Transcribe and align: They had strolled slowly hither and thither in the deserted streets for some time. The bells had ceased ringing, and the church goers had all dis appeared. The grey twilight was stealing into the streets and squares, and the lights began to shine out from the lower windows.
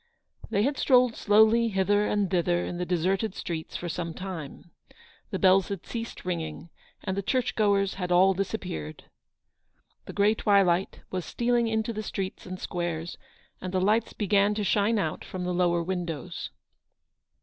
They 0.49 0.63
had 0.63 0.79
strolled 0.79 1.15
slowly 1.15 1.67
hither 1.67 2.07
and 2.07 2.27
thither 2.31 2.65
in 2.65 2.77
the 2.79 2.87
deserted 2.87 3.35
streets 3.35 3.77
for 3.77 3.87
some 3.87 4.15
time. 4.15 4.71
The 5.29 5.37
bells 5.37 5.67
had 5.67 5.85
ceased 5.85 6.25
ringing, 6.25 6.71
and 7.03 7.15
the 7.15 7.21
church 7.21 7.53
goers 7.55 7.93
had 8.01 8.11
all 8.11 8.33
dis 8.33 8.51
appeared. 8.51 9.03
The 10.05 10.13
grey 10.13 10.33
twilight 10.33 11.01
was 11.11 11.23
stealing 11.23 11.67
into 11.67 11.93
the 11.93 12.01
streets 12.01 12.47
and 12.47 12.59
squares, 12.59 13.19
and 13.61 13.71
the 13.71 13.79
lights 13.79 14.13
began 14.13 14.55
to 14.55 14.63
shine 14.63 14.97
out 14.97 15.23
from 15.23 15.43
the 15.43 15.53
lower 15.53 15.83
windows. 15.83 16.49